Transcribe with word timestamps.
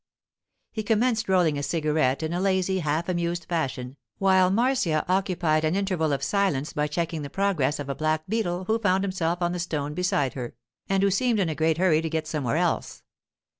He 0.71 0.81
commenced 0.81 1.29
rolling 1.29 1.59
a 1.59 1.61
cigarette 1.61 2.23
in 2.23 2.33
a 2.33 2.41
lazy, 2.41 2.79
half 2.79 3.07
amused 3.07 3.45
fashion, 3.47 3.97
while 4.17 4.49
Marcia 4.49 5.05
occupied 5.07 5.63
an 5.63 5.75
interval 5.75 6.11
of 6.11 6.23
silence 6.23 6.73
by 6.73 6.87
checking 6.87 7.21
the 7.21 7.29
progress 7.29 7.77
of 7.77 7.87
a 7.87 7.93
black 7.93 8.23
beetle 8.27 8.63
who 8.65 8.79
found 8.79 9.03
himself 9.03 9.43
on 9.43 9.51
the 9.51 9.59
stone 9.59 9.93
beside 9.93 10.33
her, 10.33 10.55
and 10.89 11.03
who 11.03 11.11
seemed 11.11 11.39
in 11.39 11.49
a 11.49 11.53
great 11.53 11.77
hurry 11.77 12.01
to 12.01 12.09
get 12.09 12.25
somewhere 12.25 12.57
else. 12.57 13.03